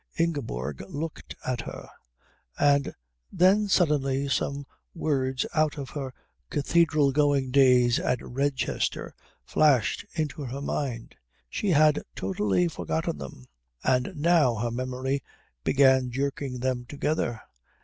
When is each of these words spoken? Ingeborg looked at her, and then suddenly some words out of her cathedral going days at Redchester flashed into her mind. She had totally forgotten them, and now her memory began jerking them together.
Ingeborg 0.17 0.81
looked 0.89 1.35
at 1.45 1.61
her, 1.61 1.87
and 2.57 2.95
then 3.31 3.67
suddenly 3.67 4.27
some 4.27 4.65
words 4.95 5.45
out 5.53 5.77
of 5.77 5.91
her 5.91 6.11
cathedral 6.49 7.11
going 7.11 7.51
days 7.51 7.99
at 7.99 8.17
Redchester 8.19 9.13
flashed 9.45 10.03
into 10.15 10.41
her 10.41 10.59
mind. 10.59 11.13
She 11.51 11.69
had 11.69 12.01
totally 12.15 12.67
forgotten 12.67 13.19
them, 13.19 13.45
and 13.83 14.13
now 14.15 14.55
her 14.55 14.71
memory 14.71 15.21
began 15.63 16.09
jerking 16.09 16.61
them 16.61 16.85
together. 16.85 17.39